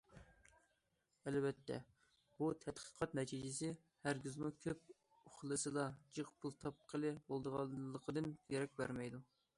ئەلۋەتتە, 1.31 1.75
بۇ 2.39 2.47
تەتقىقات 2.63 3.13
نەتىجىسى 3.19 3.69
ھەرگىزمۇ 4.07 4.51
كۆپ 4.65 4.89
ئۇخلىسىلا 4.97 5.85
جىق 6.19 6.33
پۇل 6.41 6.59
تاپقىلى 6.65 7.13
بولىدىغانلىقىدىن 7.29 8.35
دېرەك 8.55 8.75
بەرمەيدۇ. 8.83 9.27